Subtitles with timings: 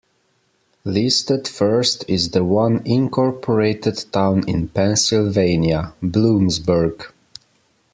[0.83, 7.13] Listed first is the one incorporated town in Pennsylvania, Bloomsburg.